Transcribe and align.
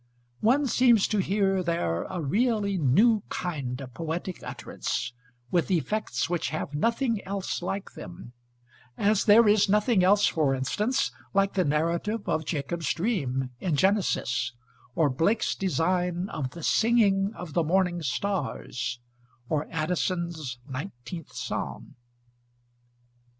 One 0.39 0.65
seems 0.65 1.07
to 1.09 1.19
hear 1.19 1.61
there 1.61 2.05
a 2.05 2.19
really 2.19 2.75
new 2.75 3.21
kind 3.29 3.79
of 3.79 3.93
poetic 3.93 4.41
utterance, 4.41 5.13
with 5.51 5.69
effects 5.69 6.27
which 6.27 6.49
have 6.49 6.73
nothing 6.73 7.23
else 7.23 7.61
like 7.61 7.91
them; 7.91 8.33
as 8.97 9.25
there 9.25 9.47
is 9.47 9.69
nothing 9.69 10.03
else, 10.03 10.25
for 10.25 10.55
instance, 10.55 11.11
like 11.35 11.53
the 11.53 11.63
narrative 11.65 12.27
of 12.27 12.45
Jacob's 12.45 12.91
Dream 12.95 13.51
in 13.59 13.75
Genesis, 13.75 14.53
or 14.95 15.07
Blake's 15.07 15.53
design 15.53 16.29
of 16.29 16.49
the 16.49 16.63
Singing 16.63 17.31
of 17.35 17.53
the 17.53 17.63
Morning 17.63 18.01
Stars, 18.01 18.99
or 19.49 19.67
Addison's 19.69 20.57
Nineteenth 20.67 21.31
Psalm. 21.33 21.93